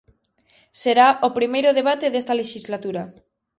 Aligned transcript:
Será 0.81 1.07
o 1.27 1.29
primeiro 1.37 1.71
debate 1.79 2.07
desta 2.13 2.37
lexislatura. 2.41 3.03